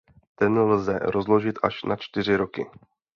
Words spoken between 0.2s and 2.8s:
Ten lze rozložit až na čtyři roky.